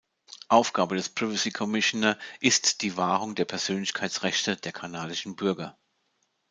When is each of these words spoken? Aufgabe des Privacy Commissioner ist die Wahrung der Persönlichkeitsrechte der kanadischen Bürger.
Aufgabe 0.47 0.95
des 0.95 1.09
Privacy 1.09 1.51
Commissioner 1.51 2.17
ist 2.39 2.81
die 2.81 2.97
Wahrung 2.97 3.35
der 3.35 3.45
Persönlichkeitsrechte 3.45 4.55
der 4.55 4.71
kanadischen 4.71 5.35
Bürger. 5.35 5.77